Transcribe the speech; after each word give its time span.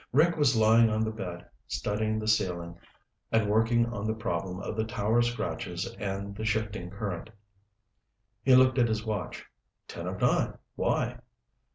Rick 0.11 0.35
was 0.35 0.55
lying 0.55 0.89
on 0.89 1.03
the 1.03 1.11
bed, 1.11 1.45
studying 1.67 2.17
the 2.17 2.27
ceiling 2.27 2.75
and 3.31 3.47
working 3.47 3.85
on 3.85 4.07
the 4.07 4.15
problem 4.15 4.59
of 4.59 4.75
the 4.75 4.83
tower 4.83 5.21
scratches 5.21 5.85
and 5.99 6.35
the 6.35 6.43
shifting 6.43 6.89
current. 6.89 7.29
He 8.41 8.55
looked 8.55 8.79
at 8.79 8.87
his 8.89 9.05
watch. 9.05 9.45
"Ten 9.87 10.07
of 10.07 10.19
nine. 10.19 10.57
Why?" 10.73 11.19